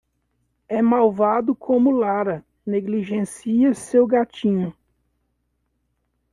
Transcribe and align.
É 0.67 0.81
malvado 0.81 1.53
como 1.55 1.91
Lara 1.91 2.43
negligencia 2.65 3.71
seu 3.75 4.07
gatinho. 4.07 4.75